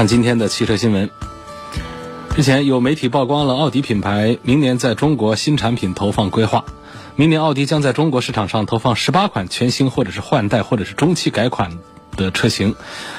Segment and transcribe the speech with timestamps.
[0.00, 1.10] 看今天的汽车新闻。
[2.34, 6.64] 之前有媒体曝光了奥迪品牌明年在中国新产品投放规划。
[7.16, 11.78] 明年奥迪将在中国市场上投放十八款全新或者是换代或者是中期改款
[12.16, 12.76] 的车型，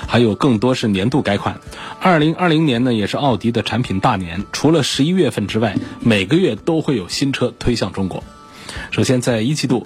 [0.08, 1.62] 还有更多是年度改款。
[2.00, 8.24] 二零二零年呢，也是奥迪的产品大年，除了十一月份之外，每个月都会有新车推向中国。
[8.90, 9.86] 首先，在一季度，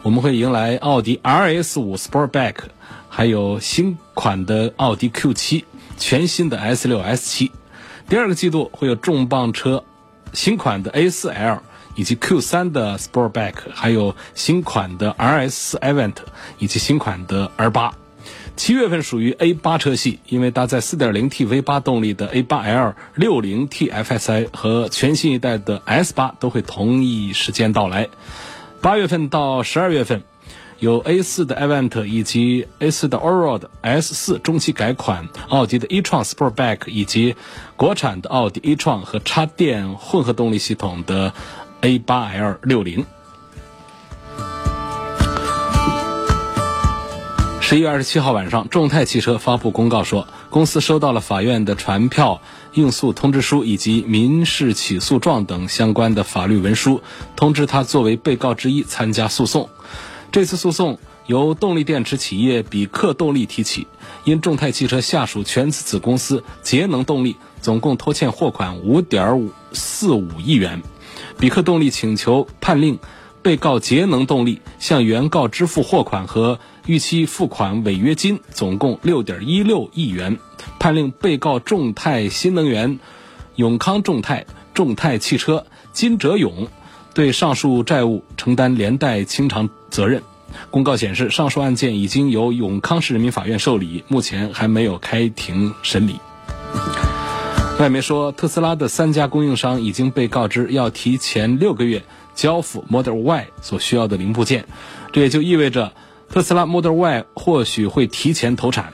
[0.00, 2.54] 我们会迎来奥迪 RS 五 Sportback，
[3.10, 5.66] 还有新款的奥迪 Q 七。
[5.96, 7.52] 全新的 S 六、S 七，
[8.08, 9.84] 第二个季度会有重磅车，
[10.32, 11.62] 新款的 A 四 L
[11.94, 16.14] 以及 Q 三的 Sportback，还有新款的 RS Event
[16.58, 17.94] 以及新款的 R 八。
[18.56, 28.08] 七月份属于 A 八车系，因为搭载 4.0T V 八动力的 A 八 L、60T FSI 和全新一代的 S 八都会同一时间到来。
[28.80, 30.22] 八月份到十二月份。
[30.82, 37.36] 有 A4 的 Event 以及 A4 的 Allroad S4 中期改款，奥迪的 e-tron Sportback 以及
[37.76, 41.32] 国产的奥迪 e-tron 和插电混合动力系统的
[41.82, 43.04] A8L60。
[47.60, 57.02] 十一月二十七号晚上，众泰汽车发布公告说，公司收到了法院的传票、应诉通知书以及民事起诉状等相关的法律文书，
[57.36, 59.68] 通知他作为被告之一参加诉讼。
[60.32, 63.86] 这次诉讼由动力电池企业比克动力提起，
[64.24, 70.82] 因众泰汽车下属全资子公司节能动力总共拖欠货款五点五四五亿元，
[71.38, 72.98] 比克动力请求判令
[73.42, 80.38] 被告节能动力向原告支付货款和逾期付款违约金总共六点一六亿元，
[80.78, 82.98] 判令被告众泰新能源、
[83.56, 86.68] 永康众泰、众泰汽车、金哲勇。
[87.14, 90.22] 对上述债务承担连带清偿责任。
[90.70, 96.16] 公告显示，上述案件已经由永康市人民法院受理，目前还没有开庭审理。
[97.78, 102.02] 外媒说，特斯拉的三家供应商已经被告知要提前六个月
[102.34, 104.66] 交付 Model Y 所需要的零部件，
[105.12, 105.92] 这也就意味着
[106.28, 108.92] 特斯拉 Model Y 或许会提前投产。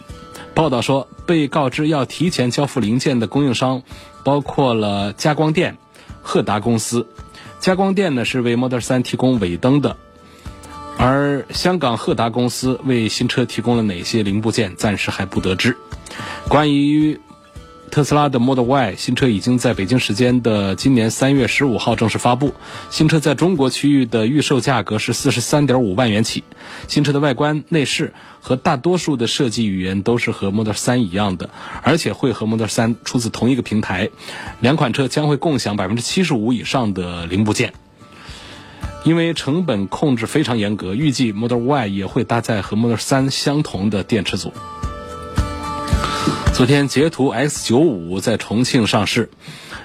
[0.54, 3.82] 报道说，被告知要提前交付零件的供应商
[4.24, 5.76] 包括了加光电、
[6.22, 7.06] 赫达公司。
[7.60, 9.96] 加光电呢是为 Model 3提供尾灯的，
[10.96, 15.76] 而香港赫达公司为新车提供了哪些零部件，暂时还不得知。
[16.48, 17.18] 关于
[17.88, 22.54] 特斯拉的 Model Y 新车已经在北京时间的今年三月十五号正式发布。
[22.90, 26.44] 新车在中国区域的预售价格是四十三点五万元起。
[26.86, 31.50] 新车的外观内饰和大多数的设计语言都是和 Model 3一样的，
[31.82, 34.10] 而且会和 Model 3出自同一个平台。
[34.60, 37.72] 两款车将会共享百分之七十五以上的零部件。
[39.04, 44.52] 因为成本控制非常严格，预计 Model Y 也会搭载和 Model 3相同的电池组。
[46.58, 49.30] 昨天，捷途 X 九五在重庆上市，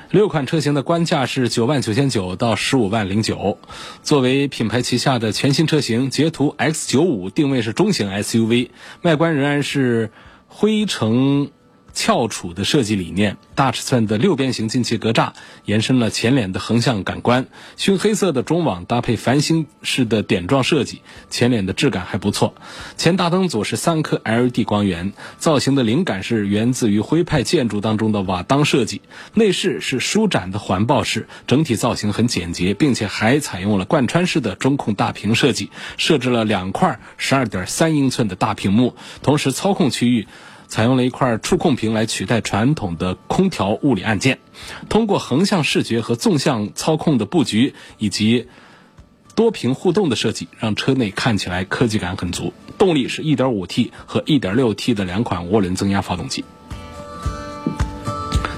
[0.09, 3.59] 六款车型的官价是九万九千九到十五万零九。
[4.01, 8.69] 作为品牌旗下的全新车型，捷途 X 九五定位是中型 SUV，
[9.03, 10.09] 外观仍然是
[10.47, 11.51] 灰橙。
[11.93, 15.33] 翘楚的设计理念，大尺寸的六边形进气格栅
[15.65, 17.45] 延伸了前脸的横向感官，
[17.77, 22.55] 熏黑色的中网搭配繁星式的点状设计，前脸的质感还不错。
[22.97, 29.01] 前大灯组是三颗 LED 光源，造型的灵感是源自于徽派建筑当中的瓦当设计。
[29.35, 40.27] 内饰是舒展的环抱式，整体造型很简洁，并且还采用了贯穿式的中控大屏设计，设置了两块十二点三英寸的大屏幕，同时操控区域。
[40.67, 44.39] 采用了一块触控屏来取代传统的空调物理按键，
[44.89, 48.47] 通过横向视觉和纵向操控的布局以及
[49.35, 52.53] 多屏互动的设计，让车内看起来科技感很足。
[52.77, 56.43] 动力是 1.5T 和 1.6T 的两款涡轮增压发动机。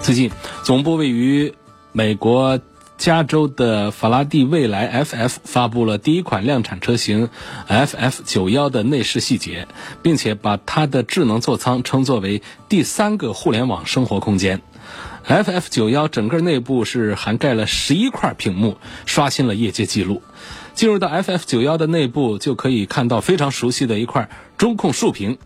[0.01, 0.31] 最近，
[0.63, 1.53] 总部位于
[1.91, 2.59] 美国。
[2.97, 7.29] 加州的法拉第未来 FF 发布了第一款量产车型
[7.67, 9.67] FF91 的内饰细节，
[10.01, 14.61] 并且把它的智能座舱称作为第三个互联网生活空间。
[15.27, 20.21] FF91 整个内部是涵盖了十一块屏幕，刷新了业界记录。
[20.73, 25.37] 进入到 FF91 的内部，就可以看到非常熟悉的一块中控竖屏。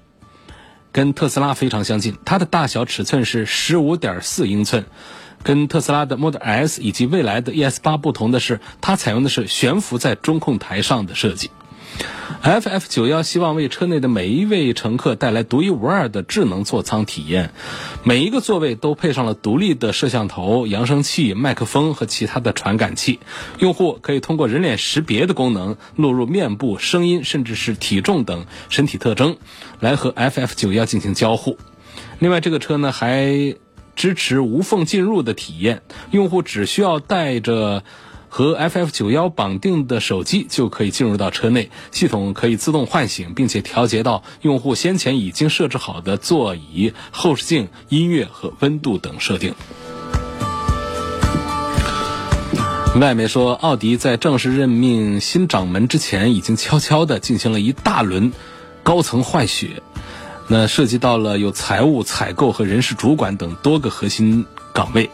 [0.92, 4.86] 跟特斯拉非常相近，它的大小尺寸是十五点四英寸。
[5.44, 11.51] 跟特斯拉的 Model S 以及未来的 ES 八不同的是，它采用的是悬浮在中控台上的设计。
[12.44, 17.51] FF 九幺希望为车内的每一位乘客带来独一无二的智能座舱体验，
[18.03, 23.19] 每一个座位都配上了独立的摄像头、扬声器、麦克风和其他的传感器，
[23.57, 29.35] 用户可以通过人脸识别的功能录入面部、声音，甚至是体重等身体特征，
[29.80, 31.57] 来和 FF 九幺进行交互。
[32.19, 33.56] 另外，这个车呢还
[34.00, 35.81] 支持无缝进入的体验，
[36.12, 37.84] 用户只需要带着。
[38.31, 49.56] 和 FF 九幺绑定的手机就可以进入到车内，系统可以自动唤醒，并且调节到用户先前已经设置好的座椅、后视镜、音乐和温度等设定。
[53.02, 58.31] 外媒说，奥迪在正式任命新掌门之前，已经悄悄地进行了一大轮
[58.84, 59.81] 高层换血，
[60.50, 64.46] 那涉及到了有财务、采购和人事主管等多个核心。
[64.72, 65.10] 岗位，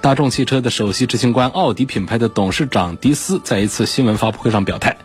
[0.00, 4.98] 大众汽车的首席执行官、奥迪品牌的董事长迪斯在一次新闻发布会上表态，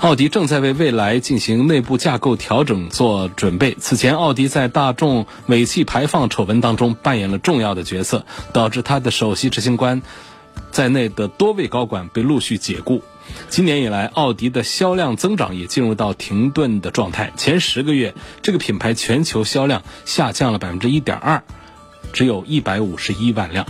[0.00, 3.74] 奥迪正在为未来进行内部架构调整做准备。
[3.80, 10.02] 此前，奥迪在大众尾气排放丑闻当中扮演了重要的角色，导致他的首席执行官
[10.70, 13.02] 在内的多位高管被陆续解雇。
[13.48, 17.32] 今年以来，奥迪的销量增长也进入到停顿的状态。
[17.36, 21.42] 前十个月，这个品牌全球销量下降了百分之一点二。
[22.12, 23.66] 只有一百五十一万辆。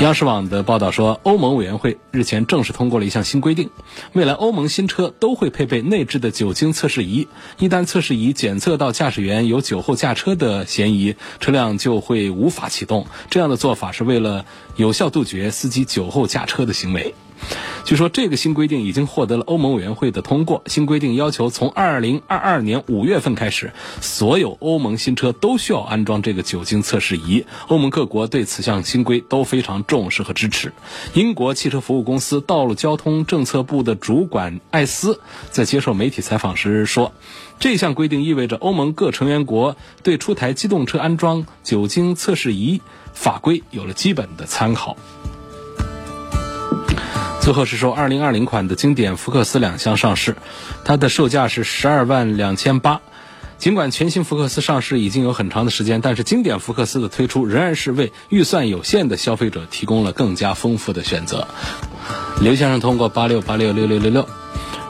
[0.00, 3.70] 央视网的报道说，欧盟委员会日前正式通过了一项新规定，
[4.12, 7.26] 未来欧盟新车都会配备内置的酒精测试仪，
[7.58, 13.06] 一旦测试仪检测到驾驶员有酒后驾车的嫌疑，车辆就会无法启动。
[13.28, 14.44] 这样的做法是为了
[14.76, 17.14] 有效杜绝司机酒后驾车的行为。
[17.84, 20.62] 据说这个新规定已经获得了欧盟委员会的通过。
[20.66, 27.46] 新规定要求从二零二二年五月份开始，所有欧盟新车都需要安装这个酒精测试仪。
[27.68, 30.72] 欧盟各国对此项新规都非常重视和支持。
[31.14, 35.20] 英国汽车服务公司道路交通政策部的主管艾斯
[35.50, 37.12] 在接受媒体采访时说
[37.58, 42.82] ：“这项规定意味着欧盟各成员国对出台机动车安装酒精测试仪
[43.14, 44.96] 法规有了基本的参考。”
[47.48, 50.36] 最后是说，二零二零款的经典福克斯两厢上市，
[50.84, 53.00] 它的售价是十二万两千八。
[53.56, 61.48] 尽管全新福克斯上市已经有很长的时间，但是经典福克斯的推出仍然是为预算有限的消费者提供了更加丰富的选择。
[62.42, 64.28] 刘先生通过八六八六六六六六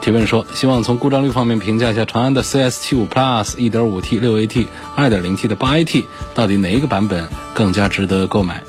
[0.01, 4.67] 提问说，希望从故障率方面评价一下长安的 CS 七五 Plus 一点五 T 六 AT
[4.97, 6.03] 二点零 T 的八 AT
[6.35, 8.61] 到底哪一个版本更加值得购买？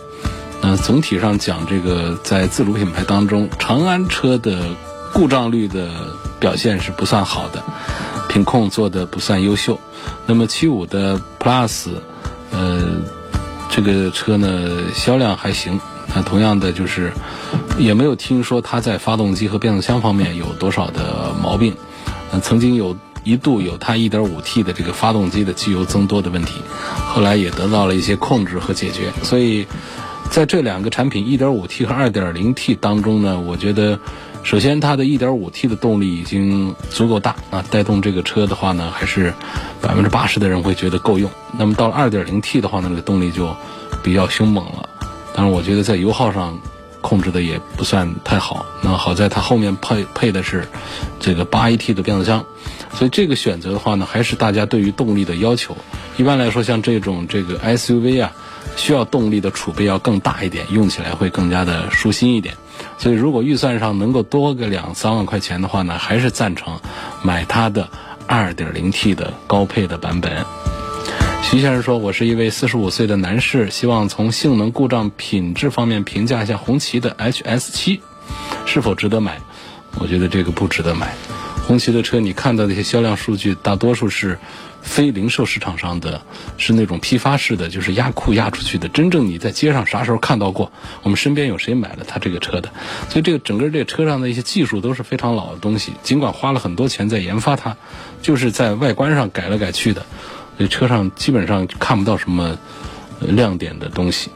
[0.62, 4.77] 那总体上讲，这个在自主品牌当中，长安车的
[5.12, 5.89] 故障率的
[6.39, 7.65] 表现是不算好的，
[8.29, 9.81] 品控做的不算优秀。
[10.27, 11.89] 那么七五的 Plus，
[12.53, 13.01] 呃，
[13.71, 15.81] 这个车呢销量还行。
[16.15, 17.11] 那同样的就是，
[17.79, 21.75] 也没有听说它在发动机和变速箱方面有多少的毛病。
[22.33, 26.61] 嗯，曾经有一度有它 1.5T 的这个发动机的机油增多的问题，
[27.07, 29.11] 后来也得到了一些控制和解决。
[29.23, 29.67] 所以。
[30.31, 33.99] 在这两个产品 1.5T 和 2.0T 当中呢，我觉得，
[34.44, 39.35] 首先它的 1.5T 的动力已经足够大啊，带动这个车的话呢，还是
[39.82, 41.29] 百分之八十的人会觉得够用。
[41.59, 43.54] 那么到了 2.0T 的话呢，这个动力就
[44.04, 44.88] 比较凶猛了。
[45.35, 46.57] 当然，我觉得在油耗上
[47.00, 48.64] 控制的也不算太好。
[48.83, 50.69] 那好在它后面配配的是
[51.19, 52.47] 这个 8AT 的变速箱，
[52.95, 55.76] 所以这个选择的话呢，还是大家对于动力的要求。
[56.16, 58.33] 一般来说，像这种这个 SUV 啊。
[58.76, 62.55] 需要动力的储备要更大一点，用起来会更加的舒心一点。
[62.99, 66.81] 所以，如果预算上能够多个两三万块钱的话呢，还是赞成
[67.23, 67.88] 买它的
[68.29, 70.45] 2.0T 的高配的版本。
[71.43, 78.00] 徐先生说：“我是一位四十五岁的男士，希望从性能、故障、品质方面评价一下红旗的 HS7
[78.67, 79.40] 是否值得买。”
[79.99, 81.14] 我觉得这个不值得买。
[81.67, 84.38] 红旗的车，你看到那些销量数据，大多数是。
[84.82, 86.22] 非零售市场上的，
[86.56, 88.88] 是那种批发式的，就是压库压出去的。
[88.88, 90.72] 真正你在街上啥时候看到过？
[91.02, 92.70] 我们身边有谁买了他这个车的？
[93.08, 95.92] 所以这个整个这个车上的一些技术都是非常老的东西。
[96.02, 97.76] 尽管花了很多钱在研发它，
[98.22, 100.04] 就是在外观上改来改去的，
[100.56, 102.58] 所以车上基本上看不到什么
[103.20, 104.30] 亮点的东西。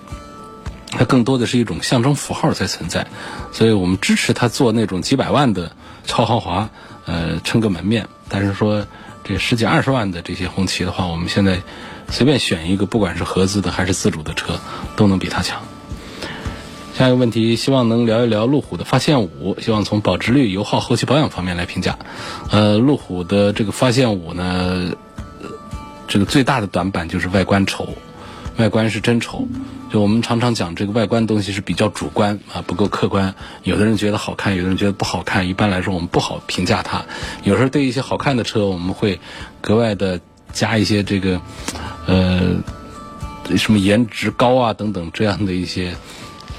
[0.90, 3.06] 它更多的是一种象征符号在存在。
[3.50, 5.72] 所以我们支持他做那种几百万的
[6.06, 6.68] 超豪华，
[7.06, 8.06] 呃，撑个门面。
[8.28, 8.86] 但是说。
[9.24, 11.62] 这十几二十万的这些红旗的话，我们现在
[12.10, 14.60] 随便选一个，不管是合资的还是自主的车，
[14.96, 15.62] 都能比它强。
[16.96, 21.98] 下一个问题，希望能聊一聊路虎的发现五，希望从保值率、油耗、后期保养方面来评价。
[22.50, 24.92] 呃，路虎的这个发现五呢，
[26.06, 27.96] 这个最大的短板就是外观丑，
[28.58, 29.48] 外观是真丑。
[29.94, 33.32] 就我们常常讲这个外观东西是比较主观啊，不够客观。
[33.62, 35.48] 有的人觉得好看，有的人觉得不好看。
[35.48, 37.04] 一般来说，我们不好评价它。
[37.44, 39.20] 有时候对一些好看的车，我们会
[39.60, 40.20] 格外的
[40.52, 41.40] 加一些这个，
[42.08, 42.56] 呃，
[43.56, 45.94] 什么颜值高啊等等这样的一些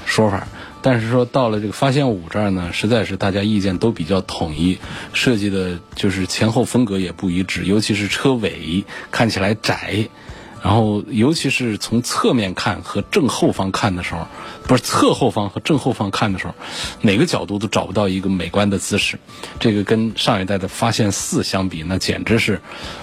[0.06, 0.48] 说法。
[0.80, 4.78] 但是说到了这个发现五这儿呢，实在是大家意见都比较统一，
[5.12, 10.08] 设计的就是前后风格也不一致，尤其是车尾看起来窄。
[10.66, 14.26] 然后，尤其是从侧面看和正后方看的时候，
[14.64, 16.54] 不是侧后方和正后方看的时候，
[17.02, 19.16] 哪个角度都找不到一个美观的姿势。
[19.60, 22.60] 这个跟上一代的发现四相比，那简直是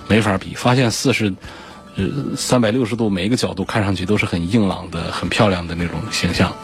[0.09, 0.55] 没法比。
[0.55, 1.33] 发现四是。
[1.95, 6.55] 呃，三百六十度每一个角度看上去都是很硬朗的、很漂亮的那种形象，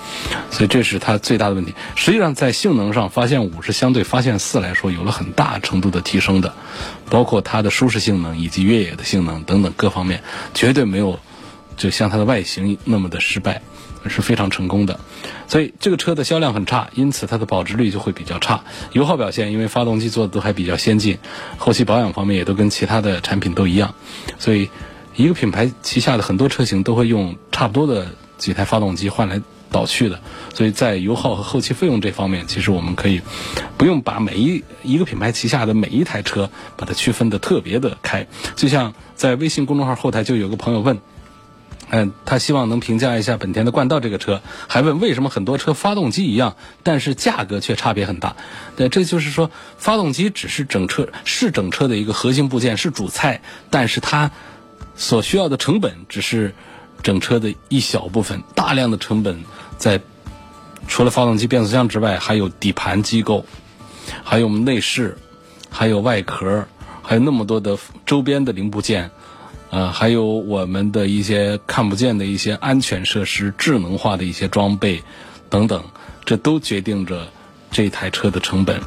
[0.50, 1.76] 所以这是它最大的问题。
[1.96, 6.56] 实际上，在性能上，发现五是相对发现四来说有了很大程度的提升的，
[7.12, 10.24] 包括它的舒适性能以及越野的性能等等各方面，
[10.56, 11.20] 绝对没有
[11.78, 13.62] 就像它的外形那么的失败，
[14.08, 15.00] 是非常成功的。
[15.48, 18.64] 所以这个车的销量很差，因此它的保值率就会比较差。
[18.94, 21.20] 油耗表现，因为发动机做的都还比较先进，
[21.60, 23.94] 后期保养方面也都跟其他的产品都一样，
[24.40, 24.72] 所以。
[25.24, 28.08] 一个品牌旗下的很多车型都会用差不多的
[28.38, 30.22] 几台发动机换来倒去的，
[30.54, 33.22] 所以在油耗和后期费用这方面，其实我们可以
[33.78, 38.26] 不用把每一一个品牌旗下的每一台车把它区分的特别的开。
[38.56, 40.98] 就像在微信公众号后台就有个朋友问，
[41.90, 48.38] 嗯，他希望能评价一下本田的冠道这个车，还问为什么很多车发动机一样，但是价格却差别很大。
[48.78, 54.32] 对，这就是说发动机只是整车是整车的一个核心部件，是主菜，但是它。
[55.00, 56.54] 所需要的成本只是
[57.02, 59.46] 整车的一小部分，大量的成本
[59.78, 60.02] 在
[60.90, 63.46] 除了发动机、变速箱之外，还有底盘机构，
[64.26, 65.18] 还有我们内饰，
[65.70, 66.68] 还有外壳，
[67.02, 69.10] 还有那么多的周边的零部件，
[69.70, 75.02] 呃，还有我们的一些看不见的一些安全设施、智能化的一些装备
[75.50, 75.82] 等等，
[76.26, 77.30] 这都决定着
[77.72, 78.82] 这台车的成本。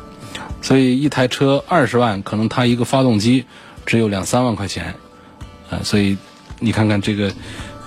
[0.60, 3.46] 所以一台车二十万，可能它一个发动机
[3.86, 4.94] 只有两三万块钱。
[5.84, 6.16] 所以
[6.58, 7.32] 你看看这个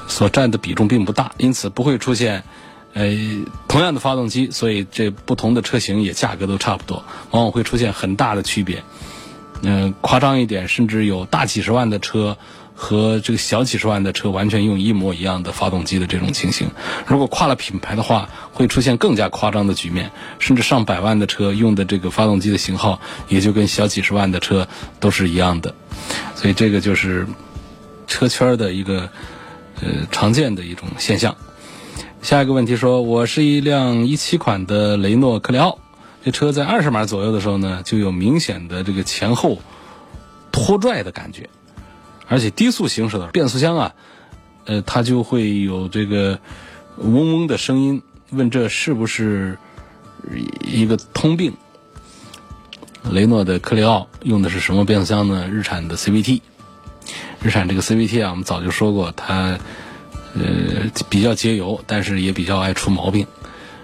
[0.08, 2.44] 所占的比重并不大，因此不会出现，
[2.94, 3.18] 呃，
[3.68, 8.84] 同样的发动机，所以这不同的车型也价格都差不多，往往会出现很大的区别。
[9.62, 12.38] 嗯，夸张一点，甚至有大几十万的车
[12.76, 16.70] 和这个小几十万的车完全用一模一样的发动机的这种情形。
[17.08, 24.68] 如果跨了品牌的话，会出现更加夸张的局面，甚至上百万的车用的这个发动机的型号也就跟小几十万的车
[25.00, 25.74] 都是一样的。
[26.36, 27.26] 所以这个就是。
[28.08, 29.10] 车圈的一个
[29.82, 31.36] 呃常见的一种现象。
[32.22, 35.78] 下一个问题说，我是一辆一七款的雷诺克雷奥，
[36.24, 39.60] 这车在二十码左右的时候呢，就有明显的这个前后
[40.52, 41.50] 拖拽的感觉，
[42.28, 43.94] 而且低速行驶的变速箱啊，
[44.66, 46.40] 呃，它就会有这个
[46.98, 48.02] 嗡嗡的声音。
[48.32, 49.60] 问这是不是
[50.66, 51.54] 一个通病？
[53.12, 55.48] 雷诺的克雷奥用的是什么变速箱呢？
[55.48, 56.42] 日产的 CVT。
[57.46, 59.60] 日产这个 CVT 啊，我们早就说过，它
[60.34, 63.28] 呃比较节油，但是也比较爱出毛病，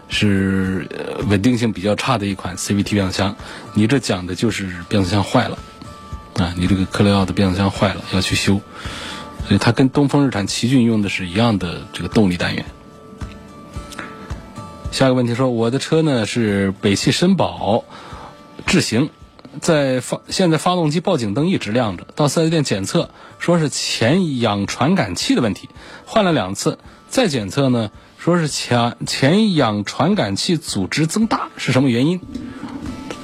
[0.09, 0.87] 是
[1.29, 3.35] 稳定性比较差的一款 CVT 变速箱。
[3.75, 5.59] 你这讲的就是变速箱坏了
[6.37, 8.59] 啊，你这个克雷奥的变速箱坏了要去修，
[9.47, 12.65] 所以它跟东风日产奇骏用的是一样的这个动力单元。
[14.91, 17.83] 下一个问题说，我的车呢是北汽绅宝
[18.65, 19.11] 智行。
[19.62, 25.69] 在发现在发动机报警灯一直亮着，到四 S 店检测说是前氧传感器的问题，
[26.05, 26.77] 换了两次，
[27.10, 32.19] 再检测呢说是前前氧传感器组织增大，是什么原因？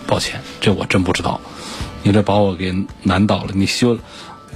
[0.06, 1.40] 抱歉，这我真不知道，
[2.04, 3.98] 你这把我给难倒了，你修。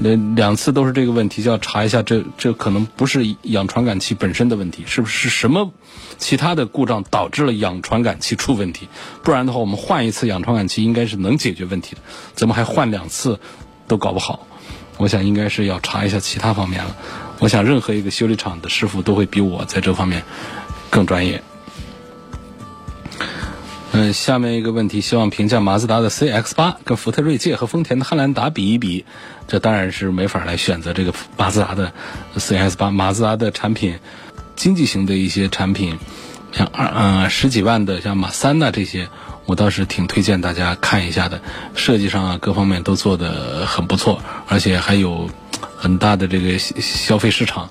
[0.03, 5.71] 那两次都是这个问题，就要查一下，这这可能不是氧传感器本身的问题，是不是什么
[6.17, 8.87] 其他的故障导致了氧传感器出问题？
[9.21, 12.01] 不然的话，我们换一次氧传感器应该是能解决问题的，
[12.33, 13.39] 怎么还换两次
[13.87, 14.47] 都搞不好？
[14.97, 16.95] 我想应该是要查一下其他方面了。
[17.39, 20.23] 我想任何一个修理厂的师傅都会比我在这方面
[20.89, 21.43] 更专业。
[23.93, 29.03] 嗯，下面一个问题，希望评价马自达的 CX 八跟福特锐界和丰田的汉兰达比一比。
[29.49, 31.91] 这当然是没法来选择这个马自达的
[32.37, 32.89] CX 八。
[32.89, 33.99] 马自达的产品，
[34.55, 35.99] 经济型的一些产品，
[36.53, 39.09] 像二嗯十几万的像马三呐这些，
[39.45, 41.41] 我倒是挺推荐大家看一下的。
[41.75, 45.29] 设计上啊各方面都做的很不错，而且还有
[45.75, 47.69] 很大的这个消费市场。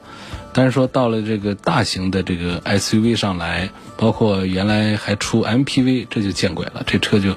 [0.52, 7.34] 但是说到了这个大型的这个 SUV 上来，包括原来还出 MPV，这就见鬼了，这车就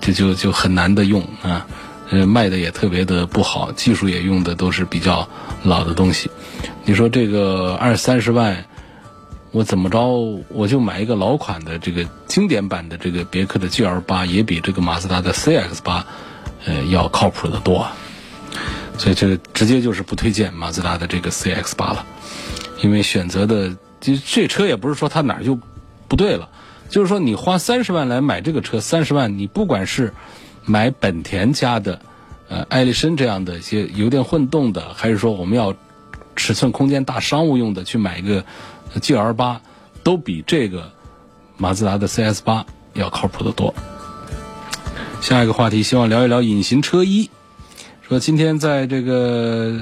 [0.00, 1.66] 就就就很难的用啊。
[2.10, 5.28] 呃，卖的也特别的不好，技术也用的都是比较
[5.62, 6.30] 老的东西。
[6.84, 8.64] 你说这个二三十万，
[9.50, 16.06] 我怎么着我就买一个老款的这个经典版的这个别克的 GL 八，也比这个马自达的 CX 八，
[16.64, 17.86] 呃，要靠谱的多。
[18.98, 22.04] 所以这个直接就是不推荐马自达的这个 CX 八了，
[22.82, 25.58] 因为选择的这这车也不是说它哪儿就
[26.08, 26.48] 不对了，
[26.90, 30.12] 就是说你花三十万来买这个车，三十万你不管是
[30.64, 32.00] 买本田家的，
[32.48, 35.74] 呃，艾力绅这样的一些油电混动的，还是说我们要
[36.34, 38.44] 尺寸空间大、商务用的去买一个
[39.00, 39.60] G L 八，
[40.02, 40.90] 都比这个
[41.56, 43.72] 马自达的 C S 八要靠谱的多。
[45.20, 47.30] 下一个话题，希望聊一聊隐形车衣。
[48.08, 49.80] 说今天在这个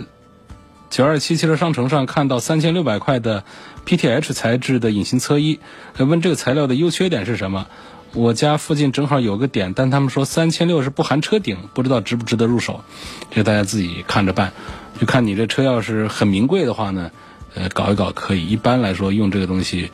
[0.91, 3.45] 九二七汽车商城上看到三千六百块的
[3.85, 5.61] P T H 材质的隐形车衣，
[5.99, 7.69] 问这个材料的优缺点是什么？
[8.15, 12.83] 我家附近正好有个点，但他们说三千六是不含车顶，不知道值不值得入手，
[13.31, 14.53] 这大家自己看着办。
[14.99, 17.13] 就看你这车要是很名贵的话呢，
[17.55, 18.45] 呃，搞一搞可以。
[18.45, 19.93] 一般来说用这个东西，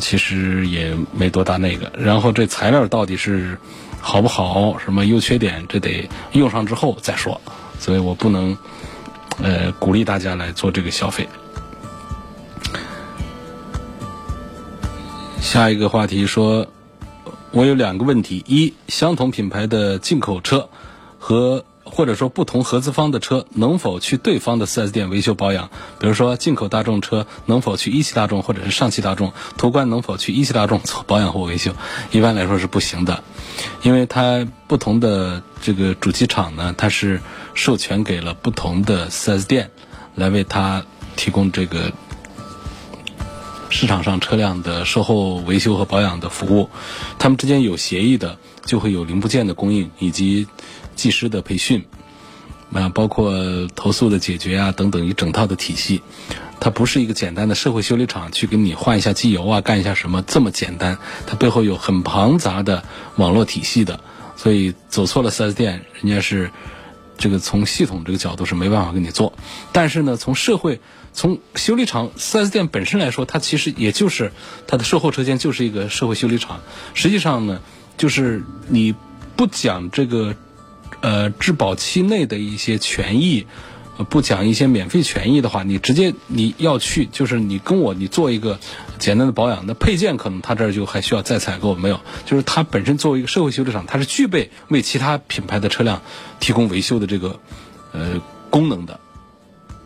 [0.00, 1.92] 其实也没多大那个。
[1.98, 3.58] 然后这材料到底是
[4.00, 7.38] 好不好，什么优缺点，这得用上之后再说。
[7.78, 8.56] 所以我不能，
[9.42, 11.28] 呃，鼓励大家来做这个消费。
[15.40, 16.66] 下一个话题说。
[17.50, 20.68] 我有两个问题：一，相同品牌的进口车
[21.18, 25.70] 和或者说不同合资方的车，能否去对方的 4S 店维修保养？
[25.98, 29.32] 比如说进口大众车能否去一汽大众或者是上汽大众？
[29.56, 31.72] 途观能否去一汽大众做保养或维修？
[32.10, 33.24] 一般来说是不行的，
[33.80, 37.18] 因为它不同的这个主机厂呢，它是
[37.58, 39.72] 授权给了不同的 4S 店
[40.14, 40.86] 来为他
[41.16, 41.92] 提供这个。
[43.68, 46.70] 市场上车辆的售后维修和保养的服务，
[47.18, 50.46] 他们之间有协议的，就会有零部件的供应以及
[50.94, 51.84] 技师的培训，
[52.72, 53.34] 啊，包括
[53.74, 56.00] 投诉的解决啊等等一整套的体系。
[56.60, 60.96] 它不是一个简单的社会修理厂去给你换一下机油啊，干一下什么这么简单。
[61.26, 62.84] 它背后有很庞杂的
[63.16, 64.00] 网络体系的，
[64.36, 66.50] 所以走错了 4S 店，人家是
[67.18, 69.34] 这个从系统这个角度是没办法给你做。
[69.72, 70.80] 但是呢，从社会。
[71.10, 74.30] 从修理厂 4S 店本身来说，它其实也就是
[74.68, 76.60] 它的售后车间就是一个社会修理厂。
[76.94, 77.60] 实际上呢，
[77.96, 78.94] 就是你
[79.34, 80.36] 不讲这个
[81.00, 83.48] 呃质保期内的一些权益，
[84.04, 88.58] 不讲一些免费权益的话，你直接你要去就是你跟我你做一个
[88.98, 96.02] 简单的保养，那配件可能他这儿就还需要再采购，没有，就是它本身作为一个社会修理厂，它是具备为其他品牌的车辆
[96.38, 97.40] 提供维修的这个
[97.92, 99.00] 呃功能的。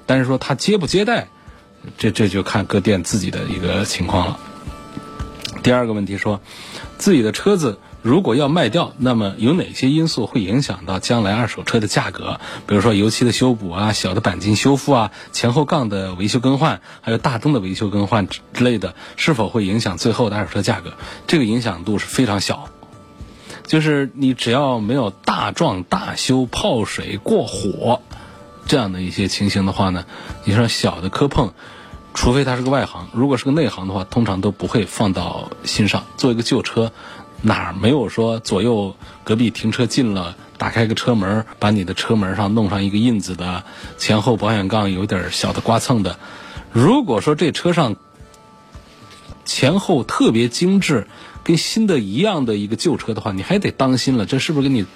[0.04, 1.28] 但是说他接不接待，
[1.96, 4.38] 这这就看各店自己的一个情况了。
[5.62, 6.40] 第二个问题说，
[6.98, 12.40] 自己的车子如果要卖掉，那么有哪些因素会影响到将来二手车的价格？
[12.66, 20.94] 比如说油漆的修补啊、小的钣金修复啊、前后杠的维修更换，还有大灯的维修更换之类的，是否会影响最后的二手车价格？
[21.28, 22.68] 这个影响度是非常小，
[23.68, 28.00] 就是你只要没有大撞大修、泡水过火。
[28.66, 30.06] 这样的一些情形的话呢，
[30.44, 31.52] 你说小的磕碰，
[32.14, 36.04] 除非它是个外行，如果是个内行的话，通常都不会放到心上。
[36.16, 36.92] 做一个旧车，
[37.42, 43.64] 哪没有说左右隔壁停车近了，打开个车门，把你的车门上弄上一个印子的，
[43.98, 46.18] 前后保险杠有点小的刮蹭的。
[46.72, 47.96] 如果说这车上
[49.44, 51.06] 前后特别精致，
[51.42, 54.86] 跟新的一样的一个旧车的话，你还得当心了，这是不是给你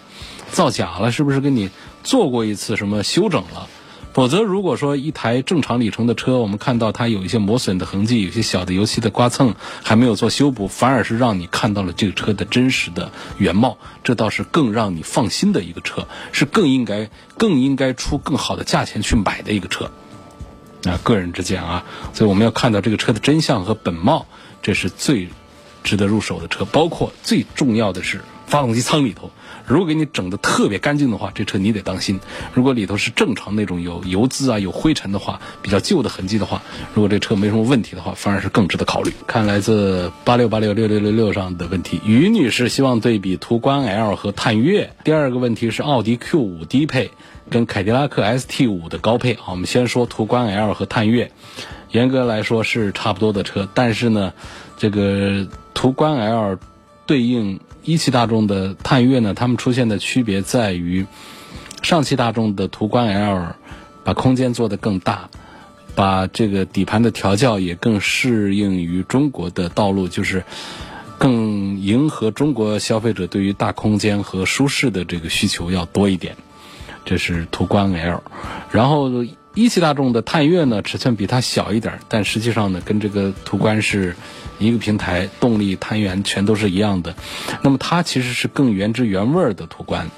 [0.52, 1.10] 造假了？
[1.10, 1.70] 是不是给你？
[2.04, 3.68] 做过一次什么修整了，
[4.16, 19.90] 否则如果说一台正常里程的车，我们看到它有一些磨损的痕迹，有些小的油漆的刮蹭，还没有做修补，反而是让你看到了这个车的真实的原貌，这倒是更让你放心的一个车，是更应该更应该出更好的价钱去买的一个车。
[20.86, 24.24] 啊，个人之见啊，所以我们要看到这个车的真相和本貌，
[24.62, 25.28] 这是最
[25.84, 26.64] 值得入手的车。
[26.64, 29.30] 包括最重要的是发动机舱里头。
[29.66, 32.20] 如果给你整的特别干净的话，这车你得当心；
[32.54, 36.62] 如果里头是正常那种有油渍啊、有灰尘的话，比较旧的痕迹的话，
[36.94, 39.12] 如果这车没什么问题的话，反而是更值得考虑。
[39.26, 44.92] 看来自八六八六六六六六上的问题，于女士希望对比途观 L 和探岳。
[45.02, 47.10] 第二个问题是奥迪 Q 五低配
[47.50, 49.34] 跟凯迪拉克 ST 五的高配。
[49.34, 51.32] 好，我们先说途观 L 和探岳，
[51.90, 54.32] 严格来说是差不多的车，但是呢，
[54.78, 56.60] 这个途观 L
[57.04, 57.58] 对应。
[57.86, 61.06] 一汽大众的探岳呢，它们出现的区别在于，
[61.82, 63.54] 上汽大众的途观 L
[64.02, 65.30] 把空间做得更大，
[65.94, 70.42] 把这个底盘的调教也更适应于中国的道路，就是
[71.16, 76.36] 更迎合中国消费者对于大空间和舒适的这个需求要多一点。
[77.04, 78.20] 这是途观 L。
[78.72, 79.08] 然后
[79.56, 84.14] 一汽大众的探岳呢，尺寸比它小一点，但实际上呢，跟这个途观是
[84.58, 87.14] 一个平台，动力、探源全都是一样的。
[87.62, 90.10] 那么它其实是更原汁原味的途观。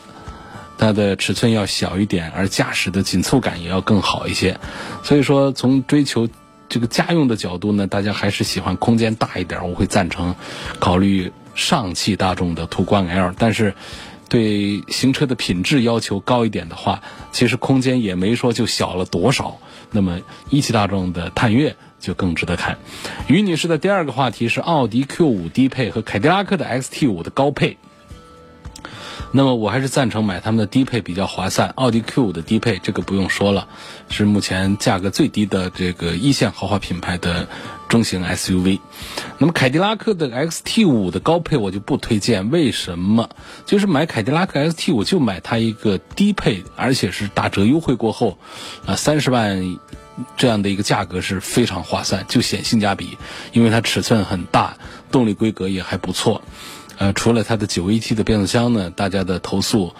[0.77, 4.59] 它的尺寸要小一点，而驾驶的紧凑感也要更好一些。
[5.05, 6.29] 所以说，从追求
[6.69, 9.69] 这个家用的角度呢，大家还是喜欢空间大一点。
[9.69, 10.35] 我会赞成
[10.81, 13.33] 考虑上汽大众的途观 L。
[13.39, 13.75] 但是，
[14.29, 19.59] 对行车的品质要求高一点的话，其实空间也没说就小了多少。
[19.91, 22.79] 那么，一汽大众的探岳就更值得看。
[23.27, 27.79] 于女士的第二个话题是奥迪 Q 五低配和凯迪拉克的 XT 五的高配。
[29.31, 31.69] 那么我还是赞成买他们的低配比较划算。
[31.71, 33.69] 奥迪 Q5 的低配，这个不用说了，
[34.09, 37.47] 是目前价格最低的这个一线豪华品牌的
[37.89, 38.81] 中型 SUV。
[39.39, 43.29] 那么凯迪拉克的 XT5 的高配我就不推荐，为什么？
[43.67, 48.39] 就是买凯迪拉克 XT5 就买它一个低配，而且是打折优惠过后，
[48.87, 49.79] 啊三十万
[50.37, 53.19] 这样的一个价格是非常划算，就显性价比，
[53.53, 54.79] 因为它尺寸很大，
[55.13, 56.43] 动力规格也还不错。
[56.99, 59.95] 呃，除了它的九 AT 的变速箱呢，大家的投诉、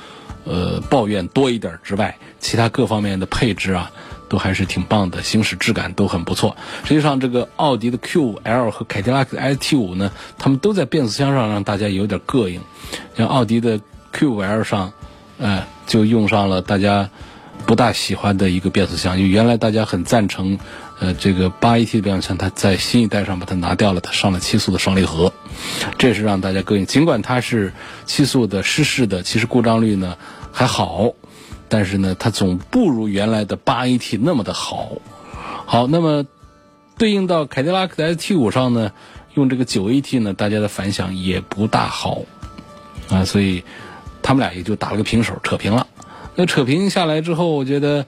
[0.45, 3.91] 呃抱怨多一点之外，其他各方面的配置啊，
[4.29, 6.57] 都还是挺棒的，行驶质感都很不错。
[6.85, 12.61] 实际上，这个奥迪的 Q5L 和凯迪拉克的 ST5 呢，他们都在变速箱上让大家有点膈应。
[13.17, 13.79] 像奥迪的
[14.13, 14.93] Q5L 上，
[15.39, 17.09] 呃，就用上了大家
[17.67, 20.59] 不大喜欢的一个变速箱，就原来大家很赞成。
[21.01, 25.33] 呃，这个八 AT 的变速箱，它在新一代上把它拿掉了，它上了七速的双离合，
[25.97, 26.87] 这是让大家膈应。
[26.87, 27.73] 尽管它是
[28.05, 30.17] 七速的湿式的，其实故障率呢
[30.51, 31.13] 还好，
[31.69, 34.91] 但是呢，它总不如原来的八 AT 那么的好。
[35.67, 36.27] 好，那么
[36.97, 38.91] 对应到凯迪拉克的 ST5 上呢，
[39.35, 42.23] 用这个九 AT 呢，大家的反响也不大好
[43.09, 43.63] 啊，所以
[44.21, 45.87] 他们俩也就打了个平手，扯平了。
[46.35, 48.05] 那扯平下来之后，我觉得。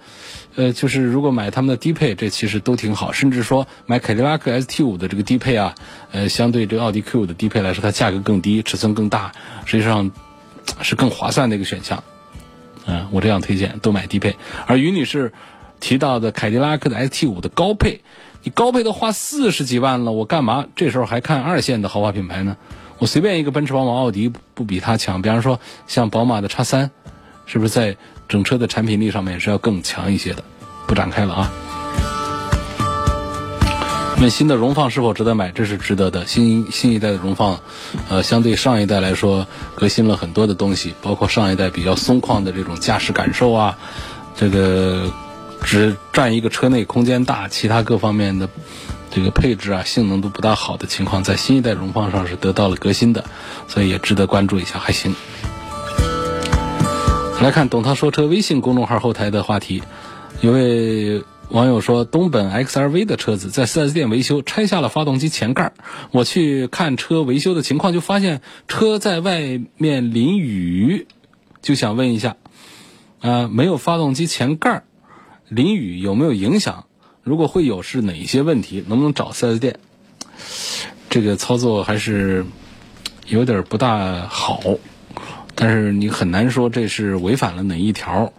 [0.56, 3.12] 呃，就是如果买他们的低配，这其实都挺好。
[3.12, 5.74] 甚至说买凯迪拉克 ST5 的这个低配啊，
[6.10, 9.30] 呃，相对这个奥迪 Q 五的低配来说，它价格更低，尺寸更大，
[9.64, 10.10] 实际上
[10.82, 12.02] 是更划算的一个选项。
[12.86, 14.36] 嗯，我这样推荐，都买低配。
[14.66, 15.32] 而于女士
[15.78, 18.00] 提到的凯迪拉克的 S T 五的高配，
[18.42, 22.56] 你高配都花四十几万了，我干嘛这时候还看二线的豪华品牌呢？
[22.98, 25.22] 我随便一个奔驰、宝马、奥迪不比它强。
[25.22, 26.90] 比方说像宝马的叉三，
[27.46, 27.96] 是不是在？
[28.30, 30.44] 整车的产品力上面是要更强一些的，
[30.86, 31.52] 不展开了啊。
[34.22, 35.50] 那新的荣放是否值得买？
[35.50, 36.26] 这是值得的。
[36.26, 37.58] 新新一代的荣放，
[38.08, 43.78] 呃，相对上一代来说革新了很多的东西，包括上一代比较松旷的这种驾驶感受啊，
[44.36, 45.10] 这个
[45.62, 48.48] 只占一个车内空间大，其他各方面的
[49.10, 53.24] 这个配置啊、性能都不大好的情况，在新一代荣放上是得到了革新的，
[53.66, 55.16] 所以也值得关注一下，还行。
[57.40, 59.82] 来看董涛说车微信公众号后台的话题，
[60.42, 65.72] 有位网友说，东本 XRV 的车子在 4S 店维修，拆下了发动机前盖
[66.10, 71.06] 我去看车维修的情况，就发现车在外面淋雨，
[71.62, 72.36] 就想问一下，
[73.22, 74.82] 啊，没有发动机前盖
[75.48, 76.84] 淋雨有没有影响？
[77.22, 78.84] 如果会有，是哪些问题？
[78.86, 79.78] 能不能找 4S 店？
[81.08, 82.44] 这个操作还是
[83.26, 84.60] 有点不大好。
[85.62, 88.32] 但是你很难说这是违反了哪一条，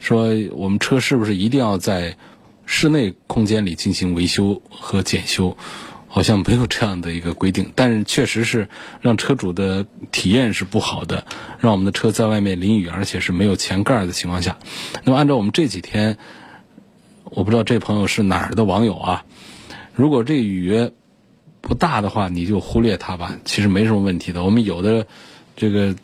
[0.00, 2.16] 说我们车是不是一定要在
[2.64, 5.56] 室内空间里进行维修和检修？
[6.08, 7.70] 好像没有这样的一个规定。
[7.76, 8.68] 但是确实是
[9.00, 11.24] 让车主的体验是不好的，
[11.60, 14.58] 让我们的车在外面淋雨，而且是没有前盖的情况下。
[15.04, 16.18] 那么按照我们这几天，
[17.22, 19.24] 我不知道这朋友是哪儿的网友啊？
[19.94, 20.90] 如果这雨
[21.60, 24.42] 不大的话，你就忽略它吧，其实没什么问题的。
[24.42, 25.06] 我们有的
[25.54, 25.94] 这个。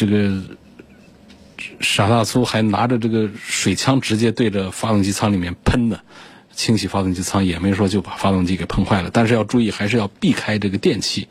[0.00, 0.40] 这个
[1.78, 6.00] 傻大粗还拿着这个水枪直接对着发动机舱里面喷的，
[6.54, 9.10] 清洗发动机舱也没说就把发动机给喷坏了。
[9.12, 11.28] 但是要注意，还是要避开这个电器，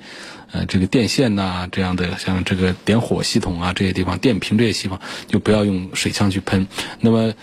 [0.52, 6.68] 呃，这个电线呐这样的，像这个点火系统啊这些地方，电瓶这些地方就不要用水枪去喷。
[7.00, 7.34] 那么，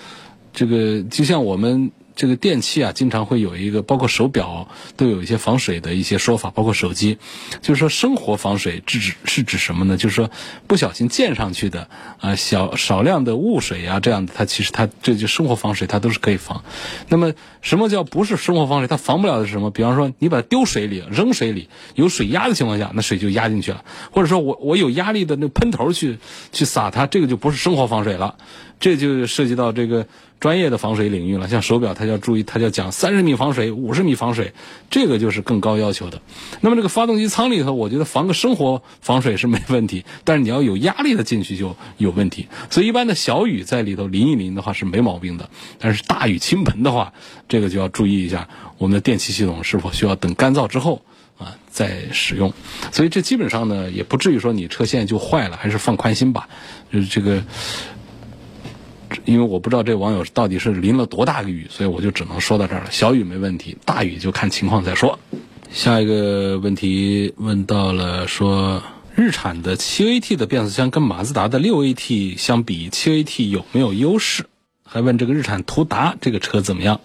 [0.55, 1.91] 这个就像我们。
[2.17, 7.19] 这个电器啊，经常会有一个，包括手表都有一些防水的一些说法，包括手机，
[7.61, 9.97] 就是说生活防水是指是指什么呢？
[9.97, 10.31] 就是说
[10.67, 16.65] 不小心溅上去的啊，小少量的雾水啊，这样的，它其实它这就生活防水，它都是可以防。
[17.09, 18.89] 那么什么叫不是生活防水？
[18.89, 19.71] 它防不了的是什么？
[19.71, 26.19] 比方说你把它丢水里，扔水里有水压的情况下，那水就压进去了；或者说我我有压力的那喷头去
[26.51, 28.37] 去洒它，这个就不是生活防水了，
[28.79, 30.07] 这就涉及到这个
[30.39, 34.53] 专业的防水领域了，像手表，它要注意，它要讲三十米防水、五十米防水，
[34.91, 36.21] 这个就是更高要求的。
[36.61, 42.49] 那么这个发动机舱里头，我觉得防个生活防水是没问题，但是你要有压力的进去就有问题。
[42.69, 47.15] 所以一般的小雨在里头淋一淋的话是没毛病的，但是大雨倾盆的话，
[47.49, 51.01] 这个就要注意一下我们的电气系统是否需要等干燥之后
[51.39, 52.53] 啊再使用。
[52.93, 56.47] 所以这基本上呢也不至于说你车线就坏了，还是放宽心吧。
[56.93, 57.43] 就是这个。
[59.27, 62.91] 因为我不知道这网友到底是淋了多大个雨，所以我就只能说到这儿了。
[62.91, 65.19] 小雨没问题，大雨就看情况再说。
[65.71, 68.83] 下一个问题问到了说，
[69.15, 74.47] 日产的 7AT 的变速箱跟马自达的 6AT 相比，7AT 有没有优势？
[74.85, 77.01] 还问这个日产途达这个车怎么样？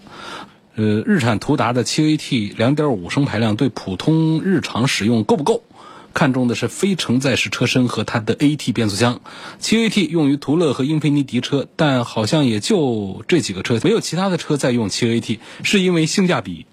[0.76, 5.64] 呃，日产途达的 7AT 2.5升排量对普通日常使用够不够？
[6.12, 9.20] 看中的是非承载式车身和它的 AT 变速箱
[9.60, 16.66] ，7AT 用于途乐和英菲尼迪车，但好像也就这几个车，没有其他的车在用 7AT，是因为性价比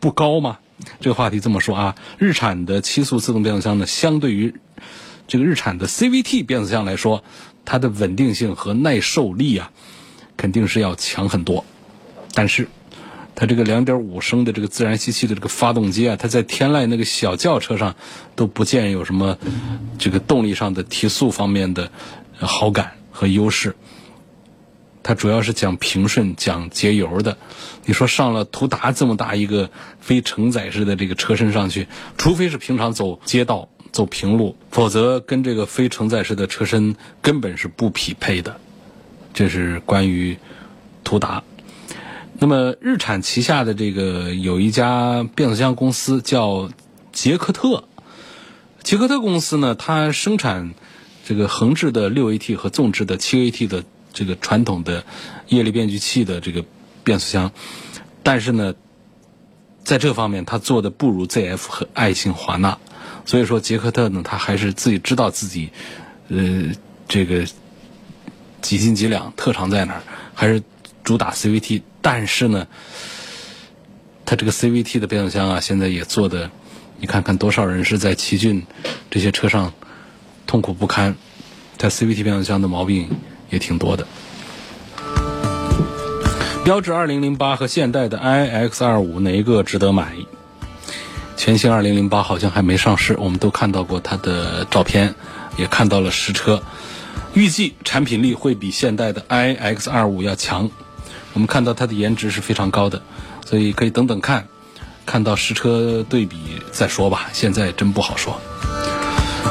[0.00, 0.58] 不高吗？
[1.00, 4.54] 这个话题这么说啊，日产的七速自动变速箱呢，相对于
[5.26, 7.24] 这个日产的 CVT 变速箱来说，
[7.64, 9.70] 它的稳定性和耐受力啊，
[10.36, 11.64] 肯定是要强很多，
[12.34, 12.68] 但是。
[13.36, 17.96] 它这个两点五升的这个自然吸气的这个发动机啊，它在天籁那个小轿车上
[18.36, 19.38] 都不见有什么
[19.98, 21.90] 这个动力上的提速方面的
[22.38, 23.74] 好感和优势。
[25.02, 27.36] 它主要是讲平顺、讲节油的。
[27.84, 29.68] 你说上了途达这么大一个
[30.00, 38.58] 非承载式的这个车身上去，除非是平常走街道、走平路，否则跟这个非承载式的车身根本是不匹配的。
[39.34, 40.38] 这是关于
[41.02, 41.42] 途达。
[42.44, 46.68] 那么，日产旗下的这个有一家变速箱公司叫
[47.10, 47.84] 捷克特。
[48.82, 50.74] 捷克特公司呢，它生产
[51.24, 55.06] 这个横置的六 AT 和纵置的七 AT 的这个传统的
[55.48, 56.62] 液力变矩器的这个
[57.02, 57.50] 变速箱，
[58.22, 58.74] 但是呢，
[59.82, 62.76] 在这方面它做的不如 ZF 和爱信华纳。
[63.24, 65.70] 所以说，捷克特呢，它还是自己知道自己
[66.28, 66.72] 呃
[67.08, 67.46] 这个
[68.60, 70.02] 几斤几两，特长在哪儿，
[70.34, 70.62] 还是
[71.04, 71.82] 主打 CVT。
[72.02, 72.66] 但是呢，
[74.26, 76.50] 它这个 CVT 的变速箱啊，现在也做的，
[76.98, 78.66] 你看看多少人是在奇骏
[79.10, 79.72] 这些车上
[80.46, 81.14] 痛苦不堪，
[81.78, 83.08] 它 CVT 变速箱的毛病
[83.50, 84.06] 也挺多的。
[86.64, 90.14] 标致2008和现代的 iX25 哪一个值得买？
[91.36, 95.14] 全新2008好像还没上市，我们都看到过它的照片，
[95.58, 96.62] 也看到了实车，
[97.34, 100.70] 预计产品力会比现代的 iX25 要强。
[101.34, 103.02] 我们看到它的颜值是非常高的，
[103.44, 104.46] 所以可以等等看，
[105.04, 106.38] 看到实车对比
[106.70, 107.28] 再说吧。
[107.32, 108.40] 现在真不好说。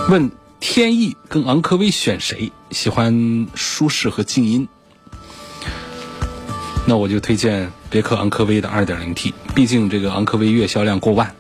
[0.10, 2.52] 问天翼跟昂科威选谁？
[2.72, 4.68] 喜欢舒适和静音？
[6.88, 11.36] 那我就推荐别克昂科威的 2.0T，毕竟这个昂科威月销量过万，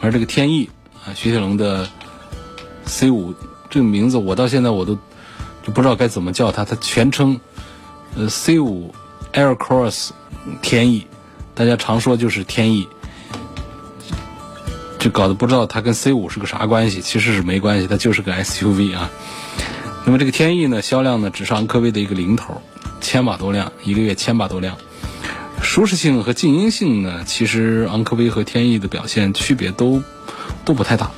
[0.00, 0.70] 而这个天翼
[1.04, 1.88] 啊，雪铁龙的
[2.86, 3.34] C5
[3.70, 4.94] 这个名字我到现在我都
[5.64, 7.40] 就不知道该怎么叫它，它全称
[8.16, 8.92] 呃 C5。
[9.34, 10.10] Aircross
[10.62, 11.06] 天翼，
[11.54, 12.86] 大家常说就是天翼，
[15.00, 19.10] 就搞得不知道它跟 C 五是个啥关系，其实是没关系，它就是个 SUV 啊。
[20.06, 22.62] 那么这个天翼呢，销量呢只是昂科威的一个零头，
[23.00, 24.76] 千把多辆，一个月千把多辆。
[25.60, 30.00] 舒适性和静音性呢，其实昂科威和天翼的表现区别都
[30.64, 31.10] 都不太大。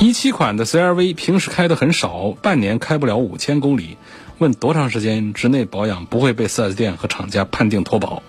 [0.00, 3.96] 一七款的 CRV 平时开的很少，半年开不了五千公里。
[4.38, 8.22] 问多长时间之内保养不会被 4S 店和厂家判定脱保？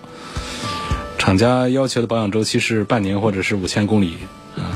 [1.18, 4.16] 厂家要求的保养周期是半年或者是五千公里，
[4.56, 4.74] 啊，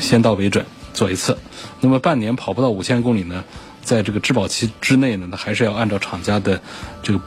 [0.00, 0.64] 先到为准
[0.94, 1.36] 做一次。
[1.80, 3.44] 那么半年跑不到五千公里呢，
[3.82, 6.62] 在这个质保期之内呢，那还是要按照厂家的
[7.02, 7.20] 这个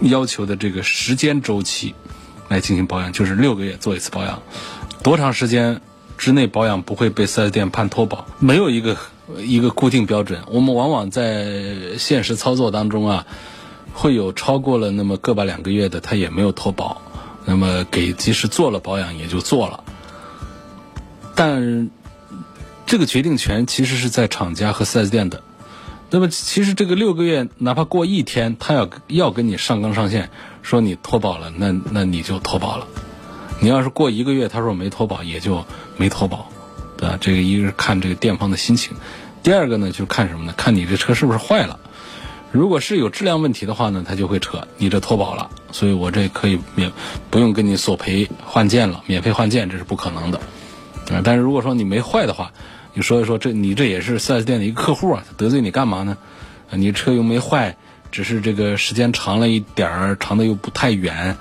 [0.00, 1.94] 要求的这个时间周期
[2.48, 4.42] 来进行保养，就是六个月做一次保养。
[5.02, 5.82] 多长时间
[6.16, 8.26] 之内保养不会被 4S 店判脱保？
[8.38, 8.96] 没有一个。
[9.38, 13.26] 一个固定标准，我们往往在现实操作当中啊，
[13.92, 17.02] 会有超过了那么个把两个月的，他也没有脱保，
[17.44, 19.82] 那么给即使做了保养也就做了。
[21.34, 21.90] 但
[22.86, 25.42] 这个决定权其实是在厂家和 4S 店的。
[26.08, 30.30] 那么其实这个六个月，哪怕过一天，他要要跟你上纲上线
[30.62, 32.86] 说你脱保了，那那你就脱保了。
[33.60, 35.64] 你要是过一个月，他说没脱保，也就
[35.96, 36.48] 没脱保。
[37.00, 37.18] 啊？
[37.20, 38.96] 这个一个是看这个店方的心情，
[39.42, 40.54] 第二个呢就是看什么呢？
[40.56, 41.80] 看你这车是不是坏了。
[42.52, 46.92] 如果是有质量问题的话呢，他就会扯你这脱保了，所以我这可以免
[47.28, 50.38] 不用跟你索赔换件了，免费换件这是不可能的。
[51.10, 52.52] 啊，但是如果说你没坏的话，
[52.94, 56.16] 你说一说这你这也是 4S 店的一个客户啊，他得罪你干嘛呢？
[56.70, 57.76] 你车又没坏，
[58.10, 61.36] 只是这个时间长了一点儿，长的又不太远，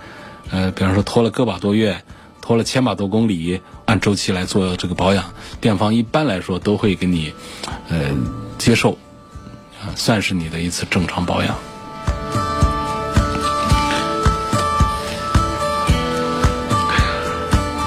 [0.52, 2.04] 呃，比方说拖了个把多月，
[2.42, 5.24] 拖了千把多公里，按周期来做这个保养，
[5.62, 7.32] 店方一般来说都会给你，
[7.90, 8.16] 呃，
[8.58, 8.98] 接受，
[9.82, 11.56] 啊，算是你的一次正常保养。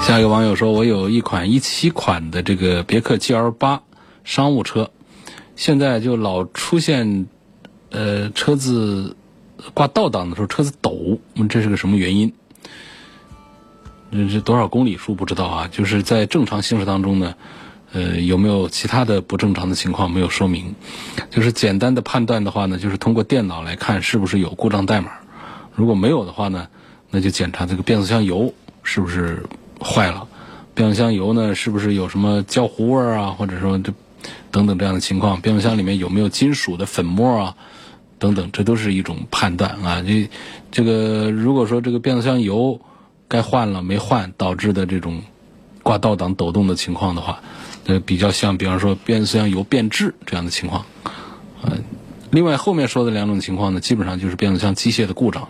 [0.07, 3.83] 下一个网友说：“我有一款一七款的这个别克 GL 八
[4.23, 4.89] 商务车，
[5.55, 7.27] 现在就老出现，
[7.91, 9.15] 呃，车子
[9.75, 12.33] 挂倒档的时候车子抖，问这是个什么原因？
[14.11, 15.69] 这是多少公里数不知道啊？
[15.71, 17.35] 就是在正常行驶当中呢，
[17.93, 20.75] 呃，有没有其他的不正常的情况没有说明？
[21.29, 25.11] 就是简单的判断的话呢，就是通过电脑来看是不是有故障代码，
[25.75, 26.67] 如果没有的话呢，
[27.09, 29.45] 那就检查这个变速箱油是不是。”
[29.81, 30.27] 坏了，
[30.73, 31.55] 变速箱油呢？
[31.55, 33.27] 是不是有什么焦糊味儿啊？
[33.27, 33.93] 或者说这
[34.51, 35.39] 等等这样的情况？
[35.39, 37.55] 变速箱里面有没有金属的粉末啊？
[38.17, 40.03] 等等，这都是一种判断啊。
[40.05, 40.29] 这
[40.69, 42.81] 这个如果说这个变速箱油
[43.29, 45.21] 该换了没换，导致的这种
[45.83, 47.41] 挂倒档抖动的情况的话，
[47.85, 50.85] 呃，比较像比方说变速箱油变质这样的情况。
[51.61, 51.77] 呃，
[52.31, 55.49] 另外后面说的两种情况呢，基本上就是变速箱机械的故障了。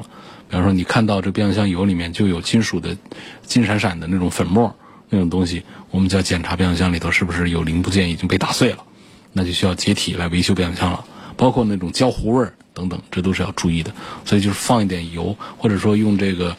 [0.49, 2.97] 比方说，你看到这变速箱油里面就有金属的、
[3.43, 4.75] 金闪闪的那种粉末
[5.09, 8.83] 那种东西，我们就要检查变速箱里头是不是有零部件已经被打碎了，
[9.31, 11.05] 那就需要解体来维修变速箱了。
[11.37, 13.93] 包括那种焦糊味儿等等，这都是要注意的。
[14.25, 16.57] 所以就是放一点油，或者说用这个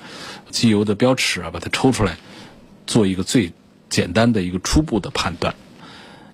[0.50, 2.18] 机油的标尺啊，把它抽出来，
[2.86, 3.52] 做一个最
[3.88, 5.54] 简单的一个初步的判断。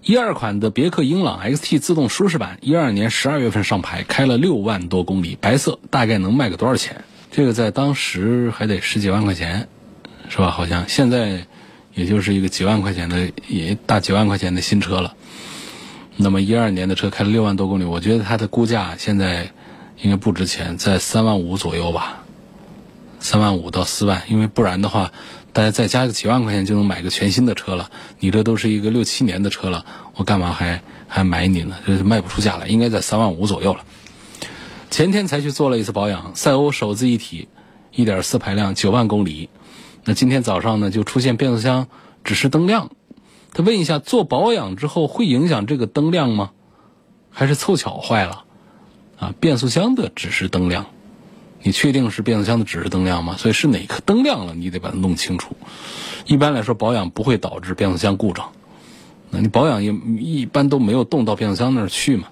[0.02, 7.04] 一二款的别克英朗 XT 自动舒适版，一二年十二月份上牌，开了六万多公里，白色，大概能卖个多少钱？
[7.30, 9.68] 这个在当时还得十几万块钱，
[10.28, 10.50] 是吧？
[10.50, 11.46] 好像现在
[11.92, 15.14] 也就是一个几万块钱的，也大几万块钱的新车了。
[16.16, 19.50] 那么一二年的车开了六万多公里，我觉得它的估价现在
[20.00, 22.24] 应该不值钱，在三万五左右吧，
[23.20, 24.22] 三万五到四万。
[24.28, 25.12] 因为不然的话，
[25.52, 27.90] 大家再加个几万块钱就能买个全新的车了。
[28.20, 31.76] 你这都是一个六七年的车了，我干嘛还还买你呢？
[31.86, 33.80] 就是卖不出价来，应该在三万五左右了。
[34.90, 37.48] 前天才去做了一次保养，赛欧手自一体，
[37.92, 39.48] 一点四排量，九万公里。
[40.04, 41.88] 那今天早上呢，就出现变速箱
[42.22, 42.90] 指示灯亮。
[43.52, 46.50] 他问一下，做保养之后会影响这个灯亮吗？
[47.30, 48.44] 还是凑巧坏了？
[49.18, 50.86] 啊，变速箱的指示灯亮，
[51.66, 53.34] 你确定是变速箱的指示灯亮吗？
[53.36, 55.56] 所以是哪颗灯亮了，你得把它弄清楚。
[56.24, 58.52] 一般来说，保养不会导致变速箱故障。
[59.30, 62.28] 那你保养也一般都没有动到变速箱那儿去嘛？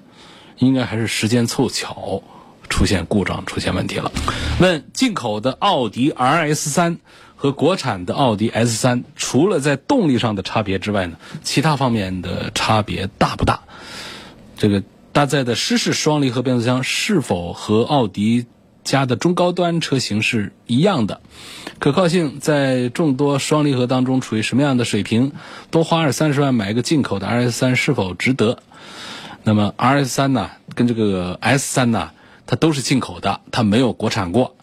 [0.59, 2.23] 应该还是时间凑巧。
[2.69, 4.13] 出现故障，出现问题了。
[4.61, 6.99] 问进口的奥迪 RS 三
[7.35, 13.61] 和国产的奥迪 S 三，除了在动力上的差别之外呢，其他方面的差别大不大？
[14.57, 18.47] 这个搭载的湿式双离合变速箱是否和奥迪
[18.85, 21.21] 家的中高端车型是一样的？
[21.79, 25.33] 可靠性在众多双离合当中处于什么样的水平？
[25.71, 28.59] 多花二三十万买一个进口的 RS 三是否值得？
[29.43, 32.11] 那么 RS 三呢，跟这个 S 三呢？
[32.47, 34.55] 它都是进口的，它没有国产过。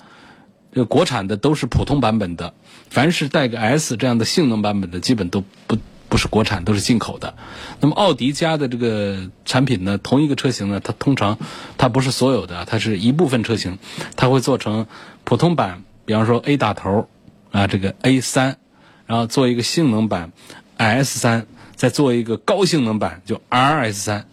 [0.71, 2.53] 这个国产的都是普通版本的，
[2.89, 5.77] 凡是带个 S 这样的性能版本的，基本都不
[6.11, 7.35] 不是国产，都是进口的。
[7.79, 11.39] 那么奥迪家的这个产品呢，同一个车型呢，它通常
[11.77, 13.79] 它不是所有的，它是一部分车型，
[14.17, 14.87] 它会做成
[15.23, 17.07] 普通版，比方说 A 打头
[17.51, 18.57] 啊，这个 A 三，
[19.05, 20.33] 然后做一个性能版
[20.75, 21.47] S 三，
[21.77, 24.25] 再做一个高性能版就 RS 三。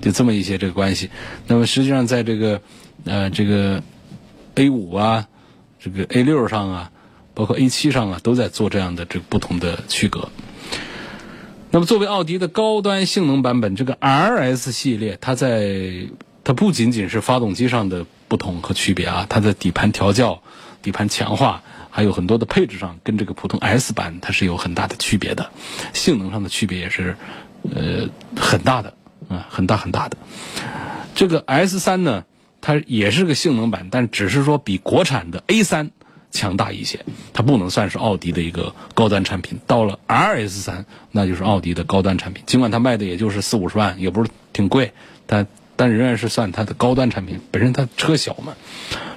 [0.00, 1.10] 就这么一些这个关系，
[1.48, 2.60] 那么实际上在这个，
[3.04, 3.82] 呃，这个
[4.54, 5.26] A 五啊，
[5.80, 6.92] 这个 A 六上啊，
[7.32, 10.28] 包括 A 七上啊，都在做这样的这个不同的区隔。
[11.74, 16.06] 那么作为奥迪的高端性能版本，这个 RS 系列，它在
[16.44, 20.40] 它不仅仅是发动机上的不同和区别啊，它的底盘调教、
[20.82, 25.50] 底盘强化，还有很多的配置上，跟这个普通 S 版它是有很大的区别的，
[25.92, 27.16] 性能上的区别也是
[27.74, 28.94] 呃很大的。
[29.28, 30.16] 啊，很大很大的，
[31.16, 32.24] 这个 S 三呢，
[32.60, 35.90] 它也是个性能版，但只是说比国产的 A 三
[36.34, 36.98] 强大一些，
[37.32, 39.58] 它不能算是奥迪的一个高端产品。
[39.66, 42.42] 到了 RS 三，那就是奥迪的高端产品。
[42.44, 44.92] 尽管它卖的也就是四五十万，也不是挺贵，
[45.26, 47.40] 但但仍然是算它的高端产品。
[47.50, 48.54] 本身它车小嘛。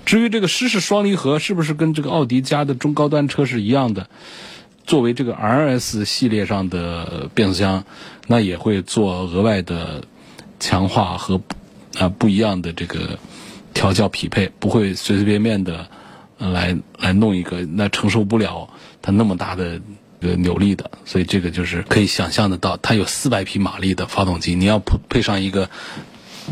[0.06, 4.08] 至于这个湿式双离合是不是跟这个奥迪家的中高端车是一样的？
[4.86, 7.84] 作为这个 RS 系列上的变速箱，
[8.28, 10.04] 那也会做额外的
[10.60, 11.42] 强化和
[11.98, 13.20] 啊不一样的这个
[13.74, 15.88] 调教匹配，不会随随便便的
[16.38, 18.70] 来来弄一个，那承受不了
[19.02, 19.82] 它那么大的
[20.20, 20.92] 个扭力的。
[21.06, 25.70] 所以这个就是可以想象得到，它有四百匹马力的发动机，你要配配上一个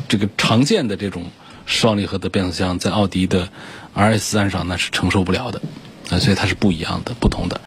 [0.07, 1.25] 这个常见的这种
[1.65, 3.49] 双离合的变速箱在奥迪的
[3.95, 5.61] RS 三上那是承受不了的，
[6.09, 7.61] 啊，所以它是不一样的、不同的。